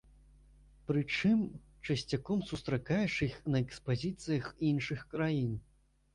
[0.91, 1.43] Прычым,
[1.87, 5.55] часцяком сустракаеш іх на экспазіцыях іншых краін.